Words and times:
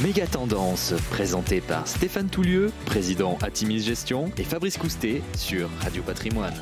Méga 0.00 0.28
Tendance, 0.28 0.94
présenté 1.10 1.60
par 1.60 1.88
Stéphane 1.88 2.28
Toulieu, 2.28 2.70
président 2.86 3.36
Atimis 3.42 3.80
Gestion, 3.80 4.30
et 4.38 4.44
Fabrice 4.44 4.78
Coustet 4.78 5.22
sur 5.36 5.68
Radio 5.80 6.04
Patrimoine. 6.04 6.54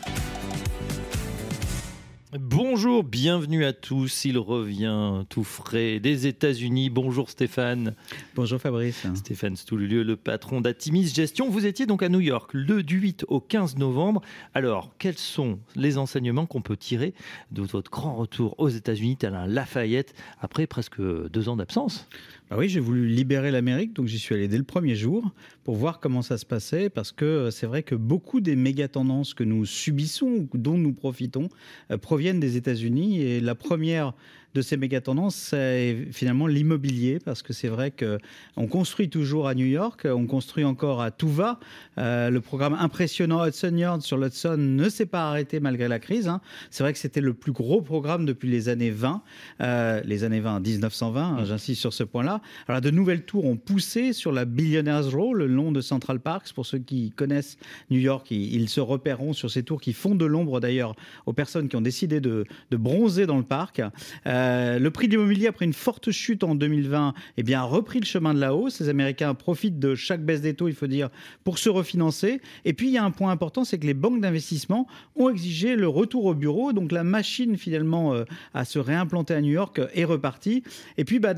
Bonjour, 2.39 3.05
bienvenue 3.05 3.65
à 3.65 3.73
tous. 3.73 4.25
Il 4.25 4.39
revient 4.39 5.25
tout 5.29 5.45
frais 5.45 6.01
des 6.01 6.27
États-Unis. 6.27 6.91
Bonjour 6.91 7.31
Stéphane. 7.31 7.95
Bonjour 8.35 8.61
Fabrice. 8.61 9.07
Stéphane 9.15 9.57
Stoulieu, 9.57 10.03
le 10.03 10.17
patron 10.17 10.61
d'Atimis 10.61 11.07
Gestion. 11.09 11.51
Vous 11.51 11.67
étiez 11.67 11.87
donc 11.87 12.03
à 12.03 12.09
New 12.09 12.21
York 12.21 12.51
le 12.53 12.83
du 12.83 12.99
8 12.99 13.27
au 13.29 13.41
15 13.41 13.77
novembre. 13.77 14.23
Alors, 14.55 14.93
quels 14.99 15.19
sont 15.19 15.59
les 15.77 15.99
enseignements 15.99 16.47
qu'on 16.47 16.63
peut 16.63 16.77
tirer 16.77 17.15
de 17.53 17.63
votre 17.63 17.91
grand 17.91 18.17
retour 18.17 18.55
aux 18.59 18.69
États-Unis, 18.69 19.17
tel 19.17 19.35
un 19.35 19.47
Lafayette, 19.47 20.15
après 20.41 20.67
presque 20.67 21.01
deux 21.01 21.49
ans 21.49 21.57
d'absence? 21.57 22.09
Bah 22.49 22.57
oui, 22.57 22.69
j'ai 22.69 22.79
voulu 22.79 23.09
libérer 23.09 23.51
l'Amérique, 23.51 23.93
donc 23.93 24.07
j'y 24.07 24.21
suis 24.21 24.33
allé 24.33 24.47
dès 24.47 24.57
le 24.57 24.63
premier 24.63 24.95
jour 24.95 25.33
pour 25.65 25.75
voir 25.75 25.99
comment 25.99 26.23
ça 26.23 26.39
se 26.39 26.47
passait, 26.47 26.89
parce 26.89 27.11
que 27.11 27.25
euh, 27.25 27.51
c'est 27.51 27.67
vrai 27.67 27.83
que 27.83 27.97
beaucoup 27.97 28.41
des 28.41 28.55
méga 28.55 28.87
tendances 28.87 29.35
que 29.35 29.43
nous 29.43 29.65
subissons, 29.65 30.49
dont 30.55 30.79
nous 30.79 30.93
profitons, 30.93 31.49
euh, 31.91 31.99
proviennent 31.99 32.39
des 32.39 32.57
États-Unis. 32.57 33.21
Et 33.21 33.41
la 33.41 33.57
première 33.57 34.15
de 34.57 34.63
ces 34.63 34.79
méga 34.79 35.03
tendances, 35.03 35.37
c'est 35.37 36.09
finalement 36.13 36.47
l'immobilier, 36.47 37.19
parce 37.23 37.43
que 37.43 37.53
c'est 37.53 37.69
vrai 37.69 37.91
que 37.91 38.19
on 38.57 38.67
construit 38.67 39.11
toujours 39.11 39.49
à 39.49 39.55
New 39.55 39.67
York, 39.67 40.07
on 40.11 40.27
construit 40.27 40.65
encore 40.65 41.03
à 41.03 41.11
tout 41.11 41.29
va. 41.29 41.61
Euh, 41.99 42.31
le 42.31 42.41
programme 42.41 42.75
impressionnant 42.75 43.47
Hudson 43.47 43.77
Yard 43.77 44.01
sur 44.01 44.17
l'Hudson 44.17 44.57
ne 44.59 44.89
s'est 44.89 45.07
pas 45.07 45.29
arrêté 45.29 45.61
malgré 45.61 45.89
la 45.89 45.99
crise. 45.99 46.27
Hein. 46.27 46.41
C'est 46.71 46.83
vrai 46.83 46.95
que 46.95 46.99
c'était 46.99 47.21
le 47.21 47.35
plus 47.35 47.53
gros 47.53 47.83
programme 47.83 48.25
depuis 48.25 48.51
les 48.51 48.71
années 48.71 48.91
20, 48.91 49.23
euh, 49.61 50.01
les 50.05 50.25
années 50.25 50.41
20, 50.41 50.61
1920, 50.61 51.23
hein, 51.23 51.45
j'insiste 51.45 51.81
sur 51.83 51.93
ce 51.93 52.03
point-là. 52.03 52.41
Alors 52.67 52.81
de 52.81 52.91
nouvelles 52.91 53.25
tours 53.25 53.45
ont 53.45 53.57
poussé 53.57 54.15
sur 54.15 54.33
la 54.33 54.47
Billionaires 54.47 55.11
Row, 55.11 55.35
le 55.35 55.47
long 55.47 55.71
de 55.71 55.83
Central 55.83 56.21
Park. 56.21 56.51
Pour 56.55 56.65
ceux 56.65 56.79
qui 56.79 57.11
connaissent 57.11 57.59
New 57.91 57.99
York, 57.99 58.31
ils, 58.31 58.69
se 58.71 58.81
repéreront 58.81 59.35
sur 59.35 59.51
ces 59.51 59.63
tours 59.63 59.81
qui 59.81 59.93
font 59.93 60.15
de 60.15 60.25
l'ombre 60.25 60.61
d'ailleurs 60.61 60.95
aux 61.27 61.33
personnes 61.33 61.69
qui 61.69 61.77
ont 61.77 61.83
décidé 61.83 62.21
de, 62.21 62.47
bronzer 62.71 63.27
dans 63.27 63.37
le 63.37 63.45
parc. 63.45 63.83
Euh, 64.27 64.46
euh, 64.47 64.79
le 64.79 64.91
prix 64.91 65.09
de 65.09 65.13
l'immobilier, 65.13 65.47
après 65.49 65.65
une 65.65 65.73
forte 65.73 66.11
chute 66.11 66.45
en 66.45 66.55
2020, 66.55 67.15
eh 67.37 67.43
bien, 67.43 67.61
a 67.61 67.65
repris 67.65 68.01
le 68.01 68.07
chemin 68.07 68.35
de 68.35 68.41
la 68.41 68.55
hausse. 68.55 68.81
Les 68.81 68.89
Américains 68.89 69.35
profitent 69.35 69.79
de 69.79 69.95
chaque 69.95 70.25
baisse 70.25 70.41
des 70.41 70.55
taux, 70.55 70.69
il 70.69 70.75
faut 70.75 70.87
dire, 70.87 71.11
pour 71.45 71.59
se 71.59 71.69
refinancer. 71.69 72.41
Et 72.65 72.73
puis, 72.73 72.89
il 72.89 72.93
y 72.93 72.99
a 72.99 73.05
un 73.05 73.11
point 73.11 73.31
important, 73.31 73.65
c'est 73.65 73.79
que 73.79 73.87
les 73.87 73.95
banques 73.95 74.21
d'investissement 74.21 74.87
ont 75.17 75.29
exigé 75.29 75.77
le 75.77 75.89
retour 75.89 76.27
au 76.27 76.35
bureau. 76.35 76.73
Donc, 76.73 76.93
la 76.93 77.05
machine, 77.05 77.57
finalement, 77.57 78.15
euh, 78.15 78.25
à 78.55 78.65
se 78.65 78.79
réimplanter 78.79 79.35
à 79.35 79.41
New 79.41 79.53
York 79.53 79.81
est 79.95 80.05
repartie. 80.05 80.63
Et 80.97 81.05
puis, 81.05 81.19
bah, 81.19 81.35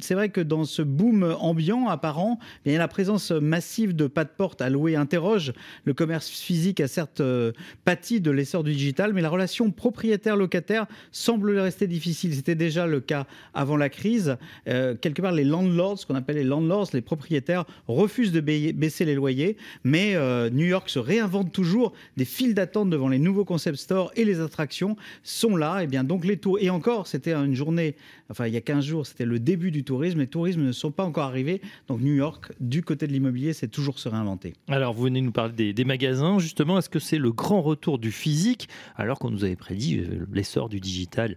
c'est 0.00 0.14
vrai 0.14 0.28
que 0.28 0.40
dans 0.40 0.64
ce 0.64 0.82
boom 0.82 1.34
ambiant 1.40 1.88
apparent, 1.88 2.38
eh 2.66 2.76
la 2.76 2.88
présence 2.88 3.30
massive 3.30 3.94
de 3.94 4.06
pas 4.06 4.24
de 4.24 4.30
porte 4.36 4.60
à 4.60 4.70
louer 4.70 4.96
interroge. 4.96 5.52
Le 5.84 5.94
commerce 5.94 6.28
physique 6.28 6.80
a 6.80 6.88
certes 6.88 7.20
euh, 7.20 7.52
pâti 7.84 8.20
de 8.20 8.30
l'essor 8.30 8.64
du 8.64 8.72
digital, 8.72 9.12
mais 9.12 9.20
la 9.20 9.28
relation 9.28 9.70
propriétaire-locataire 9.70 10.86
semble 11.10 11.58
rester 11.58 11.86
difficile 11.86 12.31
c'était 12.34 12.54
déjà 12.54 12.86
le 12.86 13.00
cas 13.00 13.26
avant 13.54 13.76
la 13.76 13.88
crise. 13.88 14.36
Euh, 14.68 14.94
quelque 14.94 15.22
part, 15.22 15.32
les 15.32 15.44
landlords, 15.44 15.98
ce 15.98 16.06
qu'on 16.06 16.14
appelle 16.14 16.36
les 16.36 16.44
landlords, 16.44 16.88
les 16.92 17.00
propriétaires, 17.00 17.64
refusent 17.88 18.32
de 18.32 18.40
baisser 18.40 19.04
les 19.04 19.14
loyers. 19.14 19.56
Mais 19.84 20.14
euh, 20.14 20.50
New 20.50 20.66
York 20.66 20.88
se 20.88 20.98
réinvente 20.98 21.52
toujours. 21.52 21.92
Des 22.16 22.24
files 22.24 22.54
d'attente 22.54 22.90
devant 22.90 23.08
les 23.08 23.18
nouveaux 23.18 23.44
concept 23.44 23.78
stores 23.78 24.12
et 24.16 24.24
les 24.24 24.40
attractions 24.40 24.96
sont 25.22 25.56
là. 25.56 25.82
Et 25.82 25.86
bien 25.86 26.04
donc 26.04 26.24
les 26.24 26.36
tours. 26.36 26.58
Et 26.60 26.70
encore, 26.70 27.06
c'était 27.06 27.34
une 27.34 27.54
journée, 27.54 27.96
enfin 28.30 28.46
il 28.46 28.54
y 28.54 28.56
a 28.56 28.60
15 28.60 28.84
jours, 28.84 29.06
c'était 29.06 29.24
le 29.24 29.38
début 29.38 29.70
du 29.70 29.84
tourisme. 29.84 30.20
Les 30.20 30.26
tourismes 30.26 30.62
ne 30.62 30.72
sont 30.72 30.90
pas 30.90 31.04
encore 31.04 31.24
arrivés. 31.24 31.60
Donc 31.88 32.00
New 32.00 32.14
York, 32.14 32.52
du 32.60 32.82
côté 32.82 33.06
de 33.06 33.12
l'immobilier, 33.12 33.52
c'est 33.52 33.68
toujours 33.68 33.98
se 33.98 34.08
réinventer. 34.08 34.54
Alors 34.68 34.94
vous 34.94 35.04
venez 35.04 35.20
nous 35.20 35.32
parler 35.32 35.52
des, 35.52 35.72
des 35.72 35.84
magasins. 35.84 36.38
Justement, 36.38 36.78
est-ce 36.78 36.88
que 36.88 36.98
c'est 36.98 37.18
le 37.18 37.32
grand 37.32 37.62
retour 37.62 37.98
du 37.98 38.10
physique 38.10 38.68
alors 38.96 39.18
qu'on 39.18 39.30
nous 39.30 39.44
avait 39.44 39.56
prédit 39.56 39.98
euh, 39.98 40.26
l'essor 40.32 40.68
du 40.68 40.80
digital 40.80 41.36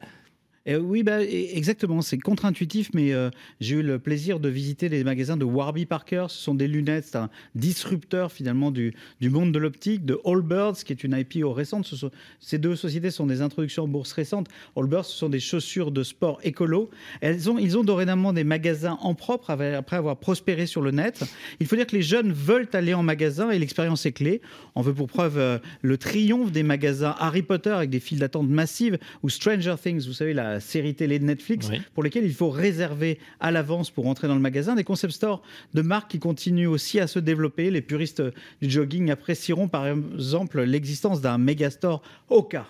oui, 0.68 1.04
bah, 1.04 1.22
exactement. 1.22 2.02
C'est 2.02 2.18
contre-intuitif, 2.18 2.90
mais 2.96 3.14
euh, 3.14 3.30
j'ai 3.60 3.76
eu 3.76 3.84
le 3.84 4.00
plaisir 4.00 4.40
de 4.40 4.50
visiter 4.50 4.90
les 4.90 5.04
magasins 5.04 5.38
de 5.38 5.46
Warby 5.46 5.86
Parker. 5.86 6.26
Ce 6.30 6.42
sont 6.42 6.56
des 6.56 6.68
lunettes, 6.68 7.06
c'est 7.06 7.18
un 7.18 7.30
disrupteur 7.54 8.32
finalement 8.32 8.72
du, 8.72 8.94
monde 9.22 9.52
de 9.52 9.60
l'optique, 9.60 10.06
de 10.06 10.20
Allbirds, 10.26 10.78
qui 10.84 10.92
est 10.92 11.04
une 11.04 11.16
IPO 11.16 11.54
récente. 11.54 11.86
Ce 11.86 12.08
ces 12.40 12.58
deux 12.58 12.76
sociétés 12.76 13.12
sont 13.12 13.28
des 13.28 13.42
introductions 13.42 13.84
en 13.84 13.88
bourse 13.88 14.12
récentes. 14.12 14.48
Allbirds, 14.76 15.06
ce 15.06 15.16
sont 15.16 15.30
des 15.30 15.40
chaussures 15.40 15.92
de 15.92 16.02
sport 16.02 16.40
écolo. 16.44 16.90
Ils 17.22 17.78
ont 17.78 17.84
dorénavant 17.84 18.34
des 18.34 18.44
magasins 18.44 18.98
en 19.02 19.14
propre 19.14 19.52
après 19.52 19.96
avoir 19.96 20.18
prospéré 20.18 20.66
sur 20.66 20.82
le 20.82 20.90
net. 20.90 21.24
Il 21.60 21.68
faut 21.68 21.76
dire 21.76 21.86
que 21.86 21.96
les 21.96 22.02
jeunes 22.02 22.32
veulent 22.32 22.70
aller 22.74 22.96
en 22.96 23.04
magasin 23.04 23.52
et 23.52 23.60
l'expérience 23.60 24.06
est 24.08 24.14
clé. 24.14 24.42
On 24.74 24.82
veut 24.82 24.94
pour 24.94 25.08
preuve 25.08 25.38
euh, 25.38 25.60
le 25.82 25.98
triomphe 25.98 26.52
des 26.52 26.64
magasins 26.64 27.16
Harry 27.20 27.44
Potter 27.44 27.70
avec 27.70 27.90
des 27.90 28.00
files 28.00 28.20
d'attente 28.20 28.50
massives 28.50 28.98
ou 29.22 29.30
Stranger 29.30 29.76
Things, 29.82 30.08
vous 30.08 30.14
savez, 30.14 30.34
la 30.34 30.55
série 30.60 30.96
télé 30.96 31.20
de 31.20 31.26
Netflix, 31.26 31.70
pour 31.94 32.04
lesquelles 32.04 32.26
il 32.26 32.34
faut 32.34 32.50
réserver 32.50 33.20
à 33.40 33.52
l'avance 33.52 33.90
pour 33.92 34.08
entrer 34.08 34.28
dans 34.28 34.36
le 34.36 34.42
magasin. 34.42 34.76
Des 34.76 34.84
concept 34.84 35.14
stores 35.14 35.42
de 35.74 35.82
marques 35.82 36.12
qui 36.12 36.20
continuent 36.20 36.68
aussi 36.68 37.00
à 37.00 37.08
se 37.08 37.20
développer. 37.20 37.72
Les 37.72 37.82
puristes 37.82 38.24
du 38.62 38.70
jogging 38.70 39.12
apprécieront 39.12 39.68
par 39.68 39.88
exemple 39.88 40.62
l'existence 40.62 41.22
d'un 41.22 41.38
megastore 41.38 42.02
Oka. 42.30 42.68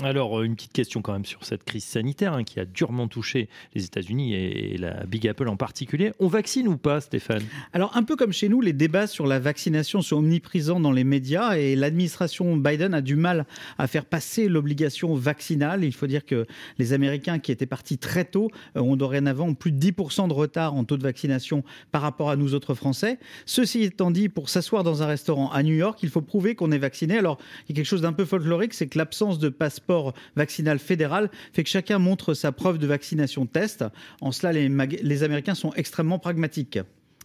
Alors, 0.00 0.40
euh, 0.40 0.44
une 0.44 0.54
petite 0.54 0.72
question 0.72 1.02
quand 1.02 1.12
même 1.12 1.26
sur 1.26 1.44
cette 1.44 1.64
crise 1.64 1.84
sanitaire 1.84 2.32
hein, 2.32 2.44
qui 2.44 2.58
a 2.58 2.64
durement 2.64 3.08
touché 3.08 3.50
les 3.74 3.84
États-Unis 3.84 4.34
et, 4.34 4.78
la 4.78 5.04
Big 5.04 5.28
Apple 5.28 5.48
en 5.48 5.56
particulier. 5.56 6.12
On 6.18 6.28
vaccine 6.28 6.66
ou 6.66 6.78
pas, 6.78 7.02
Stéphane? 7.02 7.42
Alors, 7.74 7.94
un 7.94 8.02
peu 8.02 8.16
comme 8.16 8.32
chez 8.32 8.48
nous, 8.48 8.62
les 8.62 8.72
débats 8.72 9.06
sur 9.06 9.26
la 9.26 9.38
vaccination 9.38 10.00
sont 10.00 10.16
omniprésents 10.16 10.80
dans 10.80 10.92
les 10.92 11.04
médias 11.04 11.56
et 11.56 11.76
l'administration 11.76 12.56
Biden 12.56 12.94
a 12.94 13.02
du 13.02 13.16
mal 13.16 13.44
à 13.76 13.86
faire 13.86 14.06
passer 14.06 14.48
l'obligation 14.48 15.14
vaccinale. 15.14 15.84
Il 15.84 15.92
faut 15.92 16.06
dire 16.06 16.24
que 16.24 16.46
les 16.78 16.94
Américains 16.94 17.38
qui 17.38 17.52
étaient 17.52 17.66
partis 17.66 17.98
très 17.98 18.24
tôt 18.24 18.50
euh, 18.76 18.80
ont 18.80 18.96
dorénavant 18.96 19.52
plus 19.52 19.72
de 19.72 19.90
10% 19.90 20.26
de 20.26 20.32
retard 20.32 20.74
en 20.74 20.84
taux 20.84 20.96
de 20.96 21.02
vaccination 21.02 21.64
par 21.90 22.00
rapport 22.00 22.30
à 22.30 22.36
nous 22.36 22.54
autres 22.54 22.74
Français. 22.74 23.18
Ceci 23.44 23.82
étant 23.82 24.10
dit, 24.10 24.30
pour 24.30 24.48
s'asseoir 24.48 24.84
dans 24.84 25.02
un 25.02 25.06
restaurant 25.06 25.50
à 25.52 25.62
New 25.62 25.74
York, 25.74 25.98
il 26.02 26.08
faut 26.08 26.22
prouver 26.22 26.54
qu'on 26.54 26.72
est 26.72 26.78
vacciné. 26.78 27.18
Alors, 27.18 27.36
il 27.68 27.72
y 27.72 27.72
a 27.74 27.76
quelque 27.76 27.90
chose 27.90 28.00
d'un 28.00 28.14
peu 28.14 28.24
folklorique, 28.24 28.72
c'est 28.72 28.86
que 28.86 28.96
l'absence 28.96 29.38
de 29.38 29.50
passeport 29.50 29.81
passeport 29.82 30.14
vaccinal 30.36 30.78
fédéral 30.78 31.30
fait 31.52 31.64
que 31.64 31.70
chacun 31.70 31.98
montre 31.98 32.34
sa 32.34 32.52
preuve 32.52 32.78
de 32.78 32.86
vaccination 32.86 33.46
test. 33.46 33.84
En 34.20 34.32
cela, 34.32 34.52
les, 34.52 34.68
les 34.68 35.22
Américains 35.22 35.54
sont 35.54 35.72
extrêmement 35.74 36.18
pragmatiques. 36.18 36.78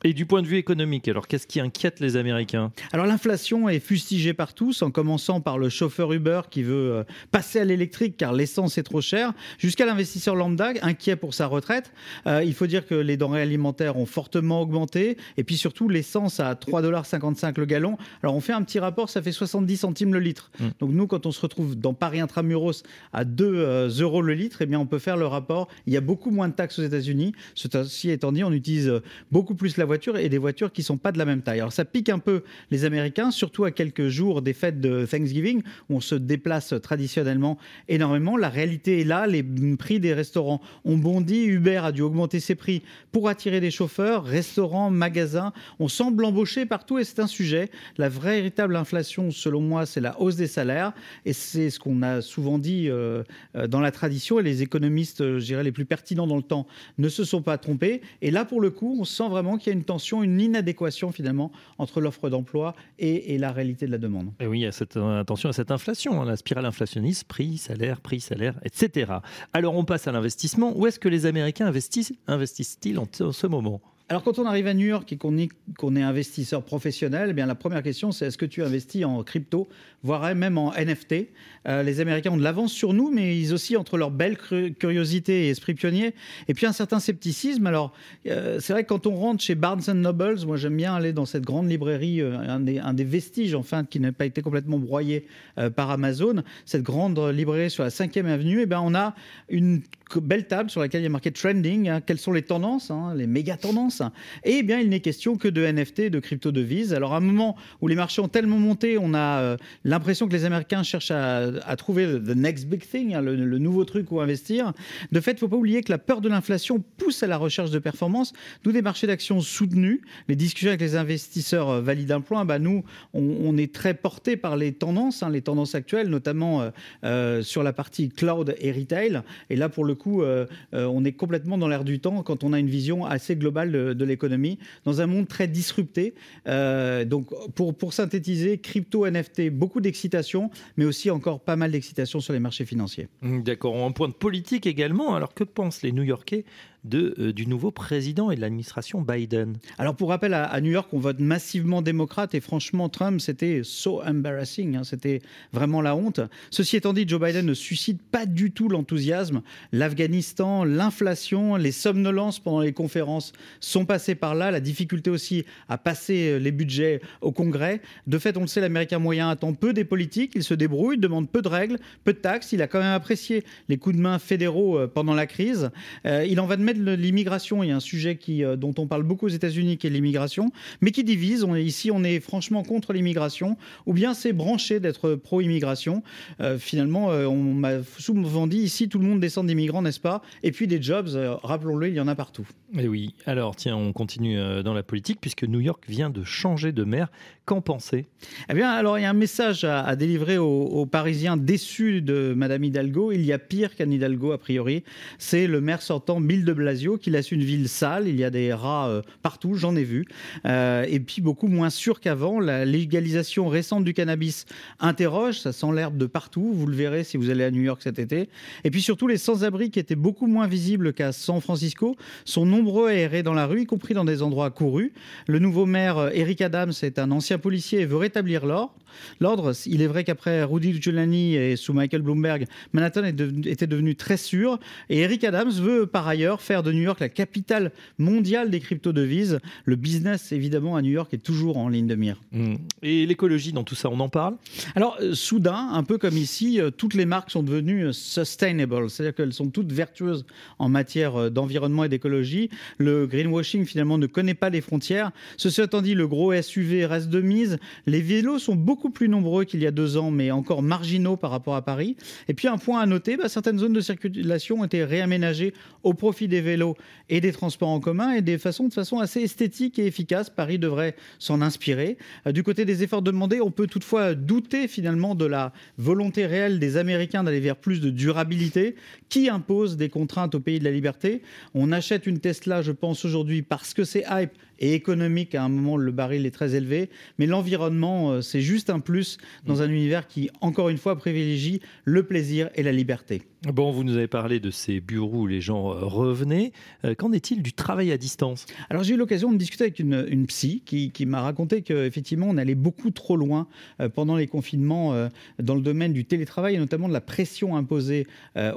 Et 0.03 0.13
du 0.13 0.28
point 0.28 0.44
de 0.44 0.47
vue 0.47 0.58
économique, 0.58 1.08
alors 1.08 1.28
qu'est-ce 1.28 1.47
qui 1.47 1.59
inquiète 1.59 2.00
les 2.00 2.18
Américains? 2.18 2.72
Alors 2.94 3.08
l'inflation 3.08 3.68
est 3.68 3.80
fustigée 3.80 4.34
par 4.34 4.53
tous, 4.53 4.84
en 4.84 4.91
commençant 4.91 5.41
par 5.41 5.58
le 5.58 5.69
chauffeur 5.69 6.13
Uber 6.13 6.41
qui 6.52 6.62
veut 6.62 6.91
euh, 6.91 7.03
passer 7.31 7.59
à 7.59 7.66
l'électrique 7.66 8.16
car 8.16 8.31
l'essence 8.31 8.78
est 8.78 8.84
trop 8.84 9.02
chère, 9.02 9.34
jusqu'à 9.58 9.88
l'investisseur 9.88 10.35
lambda 10.35 10.74
inquiet 10.84 11.16
pour 11.16 11.34
sa 11.34 11.47
retraite. 11.47 11.91
Euh, 12.28 12.44
il 12.44 12.53
faut 12.53 12.68
dire 12.68 12.85
que 12.85 12.94
les 12.94 13.18
denrées 13.18 13.41
alimentaires 13.41 13.97
ont 13.97 14.06
fortement 14.06 14.62
augmenté, 14.62 15.18
et 15.35 15.44
puis 15.44 15.58
surtout 15.58 15.90
l'essence 15.90 16.40
à 16.40 16.53
3,55$ 16.53 17.58
le 17.58 17.66
gallon. 17.66 17.97
Alors 18.22 18.35
on 18.35 18.41
fait 18.41 18.53
un 18.53 18.62
petit 18.62 18.79
rapport, 18.79 19.09
ça 19.09 19.24
fait 19.24 19.31
70 19.31 19.78
centimes 19.78 20.14
le 20.14 20.19
litre. 20.19 20.52
Mmh. 20.59 20.66
Donc 20.79 20.91
nous, 20.91 21.08
quand 21.08 21.25
on 21.25 21.31
se 21.31 21.41
retrouve 21.41 21.75
dans 21.75 21.96
Paris 21.96 22.19
intramuros 22.19 22.84
à 23.14 23.25
2 23.25 23.46
euh, 23.46 23.90
euros 24.00 24.22
le 24.22 24.35
litre, 24.35 24.62
eh 24.62 24.68
bien 24.68 24.79
on 24.79 24.85
peut 24.85 25.00
faire 25.00 25.18
le 25.18 25.25
rapport. 25.25 25.69
Il 25.88 25.94
y 25.94 25.97
a 25.97 26.02
beaucoup 26.02 26.29
moins 26.29 26.50
de 26.50 26.53
taxes 26.53 26.78
aux 26.78 26.84
États-Unis. 26.84 27.34
Ceci 27.56 28.12
étant 28.12 28.31
dit, 28.31 28.44
on 28.44 28.52
utilise 28.52 29.02
beaucoup 29.31 29.56
plus 29.56 29.78
la 29.78 29.87
voitures 29.88 30.18
et 30.18 30.30
des 30.30 30.38
voitures 30.38 30.72
qui 30.72 30.84
sont 30.84 30.98
pas 30.98 31.12
de 31.12 31.18
la 31.18 31.25
même 31.25 31.42
taille. 31.42 31.59
Alors 31.59 31.74
ça 31.74 31.86
pique 31.86 32.09
un 32.09 32.20
peu 32.20 32.44
les 32.72 32.86
Américains, 32.86 33.31
surtout 33.31 33.66
à 33.66 33.72
quelques 33.72 34.08
jours 34.08 34.42
des 34.42 34.53
fêtes 34.53 34.80
de 34.80 35.06
Thanksgiving 35.06 35.64
où 35.90 35.98
on 35.98 36.00
se 36.00 36.16
déplace 36.16 36.74
traditionnellement 36.81 37.58
énormément. 37.90 38.38
La 38.38 38.50
réalité 38.50 39.02
est 39.02 39.06
là, 39.06 39.28
les 39.28 39.44
prix 39.78 40.00
des 40.00 40.14
restaurants 40.14 40.62
ont 40.86 40.97
bondi, 40.97 41.46
Uber 41.46 41.78
a 41.78 41.92
dû 41.92 42.02
augmenter 42.02 42.40
ses 42.40 42.56
prix 42.56 42.84
pour 43.11 43.29
attirer 43.29 43.59
des 43.59 43.72
chauffeurs, 43.72 44.23
restaurants, 44.23 44.90
magasins, 44.91 45.53
on 45.79 45.88
semble 45.88 46.23
embaucher 46.26 46.66
partout 46.66 47.00
et 47.00 47.03
c'est 47.03 47.20
un 47.20 47.28
sujet. 47.28 47.70
La 47.97 48.09
vraie 48.09 48.38
véritable 48.38 48.76
inflation, 48.76 49.32
selon 49.32 49.61
moi, 49.61 49.85
c'est 49.85 50.02
la 50.02 50.20
hausse 50.22 50.35
des 50.35 50.47
salaires 50.47 50.94
et 51.26 51.34
c'est 51.34 51.70
ce 51.70 51.79
qu'on 51.79 52.03
a 52.03 52.22
souvent 52.22 52.59
dit 52.59 52.90
euh, 52.90 53.23
euh, 53.56 53.67
dans 53.67 53.79
la 53.79 53.91
tradition 53.91 54.40
et 54.40 54.44
les 54.44 54.61
économistes, 54.61 55.22
euh, 55.22 55.40
je 55.40 55.46
dirais, 55.46 55.64
les 55.64 55.72
plus 55.72 55.85
pertinents 55.85 56.28
dans 56.28 56.35
le 56.35 56.44
temps 56.44 56.67
ne 56.97 57.09
se 57.09 57.23
sont 57.23 57.41
pas 57.41 57.58
trompés. 57.58 58.02
Et 58.22 58.29
là, 58.29 58.46
pour 58.46 58.61
le 58.61 58.70
coup, 58.70 58.96
on 59.00 59.06
sent 59.06 59.28
vraiment 59.29 59.58
qu'il 59.58 59.73
y 59.73 59.76
a 59.76 59.77
une 59.77 59.77
tension, 59.84 60.24
une 60.24 60.40
inadéquation 60.40 61.12
finalement 61.12 61.52
entre 61.78 62.02
l'offre 62.02 62.29
d'emploi 62.29 62.76
et, 63.00 63.38
la 63.38 63.52
réalité 63.52 63.85
de 63.85 63.91
la 63.91 63.97
demande. 63.97 64.32
Et 64.40 64.47
oui, 64.47 64.62
il 64.62 64.74
cette 64.74 64.97
attention 64.97 65.50
à 65.50 65.53
cette 65.53 65.72
inflation, 65.72 66.22
hein, 66.22 66.26
la 66.26 66.35
spirale 66.35 66.66
inflationniste, 66.66 67.26
prix, 67.26 67.58
salaire, 67.58 68.02
prix, 68.02 68.20
salaire, 68.20 68.59
etc. 68.64 69.14
Alors 69.53 69.76
on 69.76 69.85
passe 69.85 70.08
à 70.08 70.12
l'investissement. 70.12 70.74
Où 70.76 70.88
est-ce 70.88 71.00
que 71.00 71.09
les 71.09 71.26
Américains 71.26 71.68
investissent, 71.68 72.14
investissent-ils 72.28 73.00
en, 73.00 73.08
ce 73.12 73.47
moment? 73.47 73.82
Alors 74.09 74.24
quand 74.24 74.40
on 74.40 74.46
arrive 74.46 74.68
à 74.68 74.74
New 74.74 74.86
York 74.86 75.12
et 75.12 75.18
qu'on 75.18 75.38
est, 75.38 75.50
est 75.52 76.02
investisseur 76.02 76.64
professionnel, 76.64 77.28
eh 77.32 77.34
bien 77.34 77.46
la 77.46 77.56
première 77.56 77.84
question 77.84 78.14
c'est 78.14 78.28
est-ce 78.28 78.38
que 78.38 78.46
tu 78.46 78.64
investis 78.64 79.04
en 79.04 79.22
crypto, 79.22 79.68
voire 80.02 80.34
même 80.34 80.58
en 80.58 80.72
NFT 80.72 81.28
euh, 81.68 81.84
Les 81.84 82.00
Américains 82.00 82.32
ont 82.32 82.38
de 82.38 82.44
l'avance 82.44 82.72
sur 82.72 82.94
nous, 82.94 83.12
mais 83.12 83.38
ils 83.38 83.54
aussi 83.54 83.76
entre 83.76 83.98
leur 83.98 84.09
belle 84.09 84.38
curiosité 84.38 85.48
et 85.48 85.50
esprit 85.50 85.74
pionnier, 85.74 86.16
et 86.48 86.54
puis 86.54 86.66
un 86.66 86.72
certain 86.72 87.02
scepticisme. 87.02 87.68
Alors 87.68 87.92
euh, 88.28 88.62
c'est 88.62 88.72
vrai 88.72 88.86
que 88.86 88.88
quand 88.88 89.08
on 89.08 89.16
rentre 89.16 89.44
chez 89.44 89.56
Barnes 89.56 89.84
Nobles, 89.94 90.46
moi 90.46 90.56
j'aime 90.56 90.78
bien 90.78 90.96
aller 90.96 91.12
dans 91.12 91.26
cette 91.26 91.44
grande 91.44 91.70
librairie, 91.70 92.22
euh, 92.22 92.38
un 92.40 92.94
des, 92.94 93.04
vestiges 93.04 93.56
enfin 93.56 93.84
qui 93.84 94.00
n'a 94.00 94.14
pas 94.14 94.26
été 94.26 94.42
complètement 94.42 94.80
broyé 94.80 95.28
par 95.76 95.92
Amazon, 95.92 96.44
cette 96.66 96.84
grande 96.84 97.20
librairie 97.20 97.70
sur 97.70 97.84
la 97.84 97.90
5e 97.90 98.26
avenue, 98.26 98.62
eh 98.62 98.76
on 98.76 98.96
a 98.96 99.16
une 99.50 99.82
belle 100.16 100.48
table 100.48 100.70
sur 100.70 100.82
laquelle 100.82 101.02
il 101.02 101.06
y 101.06 101.08
a 101.08 101.09
marqué 101.09 101.32
trending, 101.32 101.90
hein. 101.90 102.02
quelles 102.02 102.20
sont 102.20 102.32
les 102.32 102.42
tendances, 102.42 102.92
hein, 102.92 103.14
les 103.16 103.28
méga 103.28 103.58
tendances? 103.58 104.02
Et 104.44 104.58
eh 104.58 104.64
bien, 104.64 104.80
il 104.80 104.90
n'est 104.90 105.00
question 105.00 105.38
que 105.38 105.48
de 105.48 105.66
NFT, 105.66 106.09
de 106.09 106.20
crypto-devises. 106.20 106.94
Alors, 106.94 107.14
à 107.14 107.18
un 107.18 107.22
moment 107.22 107.56
où 107.82 107.88
les 107.88 107.96
marchés 107.96 108.22
ont 108.22 108.28
tellement 108.28 108.58
monté, 108.58 108.98
on 108.98 109.14
a 109.14 109.42
euh, 109.42 109.58
l'impression 109.84 110.28
que 110.28 110.34
les 110.34 110.46
Américains 110.46 110.84
cherchent 110.84 111.12
à, 111.12 111.76
trouver 111.78 112.06
the 112.06 112.36
next 112.36 112.68
big 112.68 112.82
thing, 112.82 113.14
hein, 113.14 113.22
le, 113.22 113.58
nouveau 113.58 113.86
truc 113.86 114.12
où 114.12 114.22
investir. 114.22 114.74
De 115.12 115.20
fait, 115.20 115.32
il 115.32 115.36
ne 115.36 115.40
faut 115.40 115.48
pas 115.48 115.58
oublier 115.58 115.84
que 115.84 115.92
la 115.92 115.98
peur 115.98 116.22
de 116.22 116.30
l'inflation 116.30 116.84
pousse 116.98 117.24
à 117.24 117.28
la 117.28 117.38
recherche 117.38 117.72
de 117.72 117.80
performance, 117.80 118.34
d'où 118.64 118.72
des 118.72 118.82
marchés 118.82 119.08
d'actions 119.08 119.42
soutenus. 119.42 120.02
Les 120.28 120.36
discussions 120.36 120.70
avec 120.70 120.82
les 120.82 120.96
investisseurs 120.96 121.70
euh, 121.70 121.82
valident 121.82 122.12
un 122.12 122.22
point. 122.22 122.46
Bah, 122.46 122.59
nous, 122.59 122.84
on, 123.14 123.58
est 123.58 123.74
très 123.74 123.94
porté 123.94 124.38
par 124.38 124.56
les 124.56 124.74
tendances, 124.74 125.24
les 125.32 125.42
tendances 125.42 125.76
actuelles, 125.76 126.09
notamment 126.09 126.72
euh, 127.04 127.42
sur 127.42 127.64
la 127.64 127.74
partie 127.74 128.09
cloud 128.09 128.56
et 128.59 128.72
retail. 128.72 129.22
Et 129.50 129.56
là, 129.56 129.70
pour 129.70 129.84
le 129.84 129.96
coup, 129.97 130.22
euh, 130.22 130.46
euh, 130.73 130.85
on 130.85 131.03
est 131.03 131.11
complètement 131.11 131.58
dans 131.58 131.67
l'air 131.67 131.84
du 131.84 131.99
temps 131.99 132.23
quand 132.23 132.44
on 132.44 132.53
a 132.53 132.59
une 132.59 132.70
vision 132.70 133.05
assez 133.05 133.35
globale 133.35 133.72
de, 133.72 134.05
l'économie, 134.05 134.59
dans 134.85 135.02
un 135.02 135.08
monde 135.08 135.28
très 135.28 135.47
disrupté. 135.47 136.14
Euh, 136.47 137.05
donc, 137.05 137.29
pour, 137.55 137.76
pour 137.76 137.94
synthétiser, 137.94 138.59
crypto, 138.59 139.09
NFT, 139.09 139.49
beaucoup 139.49 139.82
d'excitation, 139.82 140.49
mais 140.78 140.85
aussi 140.85 141.09
encore 141.11 141.40
pas 141.40 141.55
mal 141.55 141.72
d'excitation 141.72 142.20
sur 142.20 142.34
les 142.34 142.40
marchés 142.40 142.66
financiers. 142.66 143.08
D'accord. 143.22 143.76
En 143.76 143.91
point 143.91 144.08
de 144.08 144.14
politique 144.14 144.66
également, 144.66 145.16
alors 145.16 145.34
que 145.34 145.44
pensent 145.44 145.82
les 145.82 145.91
New-Yorkais 145.91 146.46
de, 146.88 147.16
euh, 147.20 147.34
du 147.34 147.47
nouveau 147.47 147.72
président 147.72 148.32
et 148.32 148.35
de 148.35 148.41
l'administration 148.41 149.02
Biden? 149.02 149.58
Alors 149.78 149.96
pour 149.96 150.09
rappel, 150.09 150.34
à, 150.34 150.59
New 150.61 150.72
York, 150.72 150.90
on 150.94 150.99
vote 150.99 151.20
massivement 151.20 151.82
démocrate 151.82 152.35
et 152.35 152.40
franchement, 152.40 152.90
Trump, 152.90 153.22
c'était 153.22 153.61
so 153.64 154.02
embarrassing, 154.03 154.78
hein, 154.78 154.84
c'était 154.84 155.22
vraiment 155.53 155.82
la 155.82 155.96
honte. 155.96 156.22
Ceci 156.49 156.76
étant 156.78 156.94
dit, 156.94 157.08
Joe 157.08 157.22
Biden 157.22 157.46
ne 157.46 157.53
suscite 157.53 158.02
pas 158.02 158.26
du 158.26 158.52
tout 158.52 158.70
l'enthousiasme. 158.70 159.41
L'Afghanistan, 159.87 160.66
l'inflation, 160.66 161.55
les 161.55 161.72
somnolences 161.72 162.39
pendant 162.39 162.59
les 162.59 162.73
conférences 162.73 163.31
sont 163.61 163.85
passées 163.85 164.16
par 164.16 164.35
là, 164.35 164.51
la 164.51 164.59
difficulté 164.59 165.09
aussi 165.09 165.45
à 165.69 165.78
passer 165.78 166.31
euh, 166.31 166.39
les 166.39 166.51
budgets 166.51 166.99
au 167.22 167.31
Congrès. 167.31 167.81
De 168.05 168.17
fait, 168.17 168.35
on 168.35 168.41
le 168.41 168.47
sait, 168.47 168.59
l'Américain 168.59 168.99
moyen 168.99 169.29
attend 169.29 169.53
peu 169.53 169.72
des 169.72 169.85
politiques, 169.85 170.34
il 170.35 170.43
se 170.43 170.53
débrouille, 170.53 170.97
demande 170.97 171.29
peu 171.29 171.41
de 171.41 171.47
règles, 171.47 171.79
peu 172.03 172.11
de 172.11 172.17
taxes, 172.17 172.51
il 172.51 172.61
a 172.61 172.67
quand 172.67 172.79
même 172.79 172.93
apprécié 172.93 173.45
les 173.69 173.78
coups 173.78 173.95
de 173.95 174.01
main 174.01 174.19
fédéraux 174.19 174.78
euh, 174.78 174.87
pendant 174.87 175.13
la 175.13 175.25
crise. 175.25 175.69
il 176.03 176.39
en 176.41 176.47
va 176.47 176.57
de 176.57 176.63
mettre 176.63 176.81
l'immigration. 176.81 177.63
Il 177.63 177.69
y 177.69 177.72
a 177.72 177.75
un 177.75 177.79
sujet 177.79 178.19
euh, 178.29 178.55
dont 178.55 178.73
on 178.78 178.87
parle 178.87 179.03
beaucoup 179.03 179.28
aux 179.28 179.29
États-Unis, 179.29 179.78
qui 179.78 179.87
est 179.87 179.89
l'immigration, 179.89 180.51
mais 180.81 180.91
qui 180.91 181.03
divise. 181.03 181.45
Ici, 181.57 181.91
on 181.91 182.03
est 182.03 182.19
franchement 182.19 182.63
contre 182.63 182.93
l'immigration, 182.93 183.57
ou 183.85 183.93
bien 183.93 184.13
c'est 184.13 184.34
branché 184.34 184.79
d'être 184.79 185.16
pro-immigration. 185.16 186.03
Euh, 186.41 186.57
finalement, 186.57 187.11
euh, 187.11 187.25
on 187.25 187.53
m'a 187.53 187.84
souvent 187.97 188.47
dit 188.47 188.59
ici, 188.59 188.89
tout 188.89 188.99
le 188.99 189.05
monde 189.05 189.19
descend 189.19 189.47
d'immigrants, 189.47 189.77
n'est-ce 189.82 190.00
pas? 190.00 190.22
Et 190.44 190.52
puis 190.52 190.68
des 190.68 190.82
jobs, 190.82 191.09
rappelons-le, 191.44 191.90
il 191.90 191.94
y 191.94 192.00
en 192.00 192.08
a 192.08 192.16
partout. 192.16 192.47
Et 192.78 192.88
oui. 192.88 193.14
Alors, 193.26 193.56
tiens, 193.56 193.76
on 193.76 193.94
continue 193.94 194.38
dans 194.64 194.74
la 194.74 194.84
politique, 194.84 195.20
puisque 195.22 195.44
New 195.44 195.59
York 195.59 195.84
vient 195.88 196.09
de 196.09 196.24
changer 196.24 196.72
de 196.72 196.84
maire. 196.84 197.09
Qu'en 197.46 197.62
pensez? 197.62 198.08
Eh 198.50 198.53
bien, 198.53 198.70
alors, 198.70 199.00
il 199.00 199.03
y 199.03 199.06
a 199.06 199.09
un 199.09 199.14
message 199.14 199.64
à, 199.64 199.96
délivrer 199.96 200.38
aux, 200.38 200.85
Parisiens 200.85 201.38
déçus 201.38 202.02
de 202.02 202.34
Madame 202.35 202.66
Hidalgo. 202.66 203.14
Il 203.14 203.24
y 203.24 203.32
a 203.32 203.40
pire 203.40 203.74
qu'Anne 203.74 203.94
Hidalgo, 203.94 204.34
a 204.34 204.38
priori. 204.38 204.84
C'est 205.18 205.47
le 205.47 205.62
maire 205.62 205.82
sortant, 205.82 206.20
Bill 206.20 206.44
de 206.44 206.52
Blasio, 206.52 206.97
qui 206.97 207.09
laisse 207.09 207.32
une 207.32 207.44
ville 207.44 207.70
sale. 207.70 208.09
Il 208.09 208.18
y 208.18 208.26
a 208.26 208.30
des 208.30 208.53
rats 208.53 208.90
euh, 208.90 209.02
partout, 209.22 209.53
j'en 209.53 209.78
ai 209.78 209.85
vu. 209.85 210.06
Euh, 210.46 210.85
et 210.90 211.00
puis 211.00 211.22
beaucoup 211.22 211.47
moins 211.47 211.70
sûr 211.70 212.02
qu'avant. 212.02 212.41
La 212.41 212.66
légalisation 212.66 213.47
récente 213.47 213.85
du 213.85 213.94
cannabis 213.94 214.46
interroge. 214.82 215.40
Ça 215.40 215.53
sent 215.53 215.72
l'herbe 215.73 215.97
de 215.97 216.06
partout. 216.06 216.52
Vous 216.53 216.68
le 216.68 216.76
verrez 216.76 217.06
si 217.06 217.16
vous 217.16 217.30
allez 217.30 217.46
à 217.46 217.52
New 217.52 217.62
York 217.62 217.82
cet 217.82 217.97
été. 217.97 218.28
Et 218.66 218.72
puis 218.72 218.82
surtout, 218.82 219.08
les 219.08 219.18
sans-abri 219.18 219.66
qui 219.72 219.79
étaient 219.79 219.96
beaucoup 219.96 220.28
moins 220.28 220.47
visibles 220.47 220.93
qu'à 220.93 221.11
San 221.11 221.41
Francisco 221.41 221.96
sont 222.25 222.46
nombreux 222.46 222.90
à 222.90 222.93
errer 222.93 223.23
dans 223.23 223.34
la 223.34 223.46
rue, 223.46 223.61
y 223.61 223.66
compris 223.66 223.93
dans 223.93 224.05
des 224.05 224.22
endroits 224.22 224.49
courus. 224.52 224.91
Le 225.28 225.40
nouveau 225.40 225.66
maire 225.66 225.97
euh, 225.97 226.09
Eric 226.14 226.41
Adams 226.41 226.73
est 226.81 226.99
un 226.99 227.11
ancien 227.11 227.37
policier 227.37 227.81
et 227.81 227.85
veut 227.85 227.97
rétablir 227.97 228.46
l'ordre. 228.46 228.73
L'ordre, 229.19 229.53
il 229.66 229.81
est 229.81 229.87
vrai 229.87 230.03
qu'après 230.03 230.43
Rudy 230.43 230.81
Giuliani 230.81 231.35
et 231.35 231.55
sous 231.55 231.73
Michael 231.73 232.02
Bloomberg, 232.02 232.46
Manhattan 232.73 233.03
était 233.03 233.67
devenu 233.67 233.96
très 233.96 234.17
sûr. 234.17 234.59
Et 234.90 234.99
Eric 234.99 235.23
Adams 235.23 235.52
veut 235.52 235.85
par 235.85 236.08
ailleurs 236.08 236.41
faire 236.41 236.63
de 236.63 236.72
New 236.72 236.81
York 236.81 236.99
la 236.99 237.09
capitale 237.09 237.72
mondiale 237.97 238.49
des 238.49 238.59
crypto-devises. 238.59 239.40
Le 239.66 239.75
business, 239.75 240.31
évidemment, 240.31 240.75
à 240.75 240.81
New 240.81 240.91
York 240.91 241.13
est 241.13 241.23
toujours 241.23 241.58
en 241.58 241.70
ligne 241.70 241.87
de 241.87 241.96
mire. 241.96 242.22
Mmh. 242.31 242.55
Et 242.84 243.05
l'écologie, 243.05 243.52
dans 243.52 243.63
tout 243.63 243.75
ça, 243.75 243.90
on 243.90 243.99
en 243.99 244.09
parle? 244.09 244.35
Alors, 244.75 244.97
euh, 245.02 245.13
soudain, 245.13 245.70
un 245.72 245.84
peu 245.84 245.97
comme 245.97 246.17
ici, 246.17 246.59
euh, 246.59 246.72
toutes 246.72 246.93
les 246.93 247.05
marques 247.05 247.31
sont 247.31 247.43
devenues 247.43 247.93
sustainable, 247.93 248.90
c'est-à-dire 248.90 249.16
qu'elles 249.16 249.34
sont 249.34 249.47
toutes 249.58 249.72
vertueuses 249.72 250.24
en 250.59 250.70
matière 250.70 251.32
d'environnement 251.32 251.84
et 251.84 251.90
d'écologie. 251.90 252.52
Le 252.78 253.08
greenwashing, 253.08 253.66
finalement, 253.66 253.98
ne 253.98 254.06
connaît 254.06 254.36
pas 254.36 254.52
les 254.52 254.62
frontières. 254.62 255.09
Ceci 255.36 255.64
étant 255.64 255.82
dit, 255.82 255.96
le 255.96 256.08
gros 256.08 256.32
SUV 256.39 256.86
reste 256.86 257.10
de 257.10 257.22
mise. 257.22 257.58
Les 257.88 258.01
vélos 258.01 258.38
sont 258.38 258.56
beaucoup 258.56 258.92
plus 258.92 259.10
nombreux 259.10 259.46
qu'il 259.46 259.63
y 259.63 259.65
a 259.65 259.72
deux 259.72 259.98
ans, 259.98 260.12
mais 260.12 260.30
encore 260.30 260.62
marginaux 260.62 261.18
par 261.18 261.32
rapport 261.32 261.56
à 261.56 261.63
Paris. 261.63 261.98
Et 262.27 262.36
puis, 262.36 262.48
un 262.48 262.60
point 262.60 262.80
à 262.82 262.86
noter, 262.86 263.18
bah, 263.18 263.30
certaines 263.30 263.58
zones 263.58 263.74
de 263.74 263.82
circulation 263.82 264.60
ont 264.60 264.65
été 264.65 264.84
réaménagées 264.84 265.56
au 265.82 265.96
profit 265.96 266.27
des 266.27 266.42
vélos 266.42 266.75
et 267.10 267.20
des 267.20 267.32
transports 267.32 267.70
en 267.70 267.80
commun 267.80 268.12
et 268.12 268.22
des 268.22 268.38
façons, 268.38 268.68
de 268.68 268.74
façon 268.74 269.00
assez 269.00 269.22
esthétique 269.22 269.80
et 269.80 269.88
efficace. 269.88 270.30
Paris 270.30 270.60
devrait 270.60 270.96
s'en 271.18 271.42
inspirer. 271.42 271.98
Euh, 272.27 272.32
du 272.32 272.44
côté 272.44 272.63
des 272.63 272.84
efforts 272.84 273.01
demandés, 273.01 273.42
on 273.42 273.50
peut 273.50 273.65
toutefois 273.65 274.13
douter 274.13 274.68
finalement 274.68 275.15
de 275.15 275.25
la 275.25 275.51
volonté 275.80 276.27
réelle 276.27 276.60
des 276.60 276.77
Américains 276.77 277.24
d'aller 277.24 277.39
vers 277.39 277.56
plus 277.56 277.82
de 277.82 277.89
durabilité. 277.89 278.75
Qui 279.10 279.30
impose 279.48 279.77
des 279.77 279.88
contraintes 279.88 280.36
au 280.36 280.41
pays 280.41 280.60
de 280.60 280.65
la 280.65 280.72
liberté. 280.72 281.22
On 281.53 281.72
achète 281.72 282.05
une 282.05 282.20
Tesla, 282.20 282.62
je 282.62 282.74
pense, 282.74 283.05
aujourd'hui 283.05 283.41
parce 283.41 283.74
que 283.74 283.86
c'est 283.86 284.03
hype 284.10 284.32
et 284.60 284.74
économique. 284.74 285.36
À 285.36 285.44
un 285.44 285.50
moment, 285.50 285.77
le 285.77 285.92
baril 285.92 286.25
est 286.25 286.32
très 286.32 286.56
élevé. 286.56 286.89
Mais 287.18 287.25
l'environnement, 287.25 288.12
euh, 288.12 288.22
c'est 288.22 288.42
juste 288.42 288.70
un 288.70 288.80
plus 288.80 289.18
dans 289.46 289.62
un 289.62 289.70
univers 289.70 290.08
qui, 290.08 290.30
encore 290.42 290.70
une 290.70 290.77
fois, 290.77 290.96
privilégie 290.96 291.62
le 291.86 292.04
plaisir 292.04 292.50
et 292.56 292.63
la 292.63 292.72
liberté. 292.72 293.24
Bon, 293.44 293.72
vous 293.72 293.84
nous 293.84 293.96
avez 293.96 294.08
parlé 294.08 294.39
de 294.39 294.50
ces 294.50 294.80
bureaux 294.80 295.22
où 295.22 295.27
les 295.27 295.42
gens 295.42 295.72
euh, 295.72 295.86
revenaient. 295.86 296.51
Euh, 296.86 296.96
qu'en 296.96 297.12
est-il 297.12 297.44
du 297.44 297.54
travail 297.54 297.92
à 297.92 297.98
distance? 297.98 298.46
Alors 298.70 298.84
j'ai 298.84 298.96
eu 298.96 298.98
l'occasion 298.98 299.32
de 299.32 299.38
discuter 299.38 299.66
avec 299.66 299.80
une, 299.80 300.26
psy 300.28 300.64
qui, 300.66 301.06
m'a 301.06 301.22
raconté 301.22 301.62
qu'effectivement 301.62 302.28
on 302.30 302.38
allait 302.38 302.56
beaucoup 302.56 302.92
trop 302.92 303.16
loin 303.16 303.48
pendant 303.94 304.16
les 304.16 304.28
confinements 304.28 305.10
dans 305.40 305.56
le 305.56 305.62
domaine 305.62 305.94
du 305.94 306.06
télétravail 306.06 306.56
et 306.56 306.58
notamment 306.58 306.88
de 306.88 306.94
la 306.94 307.02
pression 307.02 307.56
imposée 307.56 308.08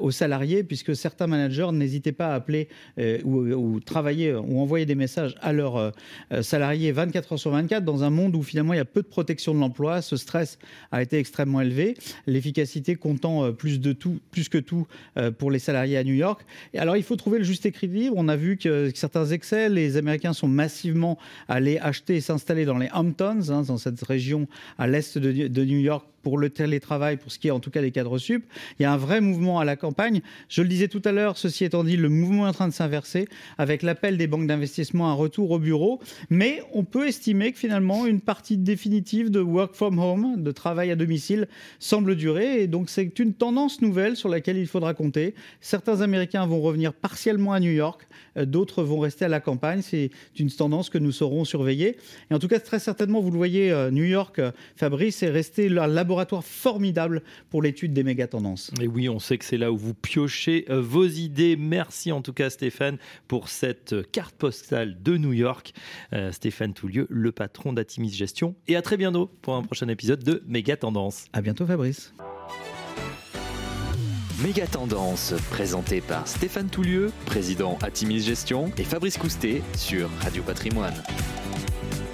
aux 0.00 0.10
salariés 0.10 0.64
puisque 0.64 0.96
certains 0.96 1.26
managers 1.26 1.68
n'hésitaient 1.72 2.12
pas 2.12 2.28
à 2.28 2.34
appeler 2.34 2.68
ou, 3.24 3.78
travailler 3.80 4.34
ou 4.34 4.60
envoyer 4.60 4.86
des 4.86 4.94
messages 4.94 5.36
à 5.40 5.52
leurs 5.52 5.89
salariés 6.42 6.92
24 6.92 7.32
heures 7.32 7.38
sur 7.38 7.50
24 7.50 7.84
dans 7.84 8.04
un 8.04 8.10
monde 8.10 8.36
où 8.36 8.42
finalement 8.42 8.74
il 8.74 8.78
y 8.78 8.80
a 8.80 8.84
peu 8.84 9.02
de 9.02 9.06
protection 9.06 9.54
de 9.54 9.60
l'emploi. 9.60 10.02
Ce 10.02 10.16
stress 10.16 10.58
a 10.92 11.02
été 11.02 11.18
extrêmement 11.18 11.60
élevé, 11.60 11.96
l'efficacité 12.26 12.96
comptant 12.96 13.52
plus 13.52 13.80
de 13.80 13.92
tout, 13.92 14.20
plus 14.30 14.48
que 14.48 14.58
tout 14.58 14.86
euh, 15.16 15.30
pour 15.30 15.50
les 15.50 15.58
salariés 15.58 15.96
à 15.96 16.04
New 16.04 16.14
York. 16.14 16.44
Et 16.74 16.78
alors, 16.78 16.96
il 16.96 17.02
faut 17.02 17.16
trouver 17.16 17.38
le 17.38 17.44
juste 17.44 17.66
équilibre. 17.66 18.14
On 18.16 18.28
a 18.28 18.36
vu 18.36 18.56
que 18.56 18.90
certains 18.94 19.26
excès, 19.26 19.68
les 19.68 19.96
Américains 19.96 20.32
sont 20.32 20.48
massivement 20.48 21.18
allés 21.48 21.78
acheter 21.78 22.16
et 22.16 22.20
s'installer 22.20 22.64
dans 22.64 22.78
les 22.78 22.88
Hamptons, 22.92 23.50
hein, 23.50 23.62
dans 23.62 23.78
cette 23.78 24.02
région 24.02 24.48
à 24.78 24.86
l'est 24.86 25.18
de 25.18 25.64
New 25.64 25.78
York, 25.78 26.06
pour 26.22 26.38
le 26.38 26.50
télétravail, 26.50 27.16
pour 27.16 27.32
ce 27.32 27.38
qui 27.38 27.48
est 27.48 27.50
en 27.50 27.60
tout 27.60 27.70
cas 27.70 27.80
des 27.80 27.90
cadres 27.90 28.18
sup. 28.18 28.44
Il 28.78 28.82
y 28.82 28.86
a 28.86 28.92
un 28.92 28.96
vrai 28.96 29.20
mouvement 29.20 29.58
à 29.58 29.64
la 29.64 29.76
campagne. 29.76 30.20
Je 30.48 30.62
le 30.62 30.68
disais 30.68 30.88
tout 30.88 31.02
à 31.04 31.12
l'heure, 31.12 31.38
ceci 31.38 31.64
étant 31.64 31.84
dit, 31.84 31.96
le 31.96 32.08
mouvement 32.08 32.46
est 32.46 32.50
en 32.50 32.52
train 32.52 32.68
de 32.68 32.72
s'inverser 32.72 33.28
avec 33.58 33.82
l'appel 33.82 34.16
des 34.16 34.26
banques 34.26 34.46
d'investissement 34.46 35.08
à 35.08 35.12
un 35.12 35.14
retour 35.14 35.50
au 35.50 35.58
bureau. 35.58 36.00
Mais 36.28 36.62
on 36.72 36.84
peut 36.84 37.06
estimer 37.08 37.52
que 37.52 37.58
finalement, 37.58 38.06
une 38.06 38.20
partie 38.20 38.56
définitive 38.56 39.30
de 39.30 39.40
work 39.40 39.74
from 39.74 39.98
home, 39.98 40.42
de 40.42 40.50
travail 40.52 40.90
à 40.90 40.96
domicile, 40.96 41.48
semble 41.78 42.16
durer. 42.16 42.62
Et 42.62 42.66
donc, 42.66 42.90
c'est 42.90 43.18
une 43.18 43.34
tendance 43.34 43.80
nouvelle 43.80 44.16
sur 44.16 44.28
laquelle 44.28 44.56
il 44.56 44.66
faudra 44.66 44.94
compter. 44.94 45.34
Certains 45.60 46.00
Américains 46.00 46.46
vont 46.46 46.60
revenir 46.60 46.92
partiellement 46.92 47.52
à 47.52 47.60
New 47.60 47.70
York, 47.70 48.06
euh, 48.36 48.44
d'autres 48.44 48.82
vont 48.82 48.98
rester 48.98 49.24
à 49.24 49.28
la 49.28 49.40
campagne. 49.40 49.82
C'est 49.82 50.10
une 50.38 50.50
tendance 50.50 50.90
que 50.90 50.98
nous 50.98 51.12
saurons 51.12 51.44
surveiller. 51.44 51.96
Et 52.30 52.34
en 52.34 52.38
tout 52.38 52.48
cas, 52.48 52.60
très 52.60 52.78
certainement, 52.78 53.20
vous 53.20 53.30
le 53.30 53.36
voyez, 53.36 53.70
euh, 53.70 53.90
New 53.90 54.04
York, 54.04 54.38
euh, 54.38 54.52
Fabrice, 54.76 55.22
est 55.22 55.30
resté 55.30 55.68
là 55.68 55.86
laboratoire 56.10 56.44
formidable 56.44 57.22
pour 57.50 57.62
l'étude 57.62 57.92
des 57.92 58.02
méga 58.02 58.26
tendances. 58.26 58.72
Et 58.80 58.88
oui, 58.88 59.08
on 59.08 59.20
sait 59.20 59.38
que 59.38 59.44
c'est 59.44 59.56
là 59.56 59.70
où 59.70 59.76
vous 59.76 59.94
piochez 59.94 60.64
euh, 60.68 60.80
vos 60.80 61.06
idées. 61.06 61.54
Merci 61.56 62.10
en 62.10 62.20
tout 62.20 62.32
cas 62.32 62.50
Stéphane 62.50 62.98
pour 63.28 63.48
cette 63.48 64.10
carte 64.10 64.34
postale 64.34 65.00
de 65.00 65.16
New 65.16 65.32
York. 65.32 65.72
Euh, 66.12 66.32
Stéphane 66.32 66.74
Toulieu, 66.74 67.06
le 67.10 67.30
patron 67.30 67.72
d'Atimis 67.72 68.10
Gestion. 68.10 68.56
Et 68.66 68.74
à 68.74 68.82
très 68.82 68.96
bientôt 68.96 69.30
pour 69.40 69.54
un 69.54 69.62
prochain 69.62 69.86
épisode 69.86 70.24
de 70.24 70.42
Méga 70.48 70.76
Tendance. 70.76 71.26
À 71.32 71.42
bientôt 71.42 71.64
Fabrice. 71.64 72.12
Méga 74.42 74.66
Tendance, 74.66 75.34
présenté 75.50 76.00
par 76.00 76.26
Stéphane 76.26 76.70
Toulieu, 76.70 77.12
président 77.26 77.78
Atimis 77.82 78.20
Gestion, 78.20 78.72
et 78.78 78.84
Fabrice 78.84 79.16
Coustet 79.16 79.62
sur 79.76 80.10
Radio 80.22 80.42
Patrimoine. 80.42 80.94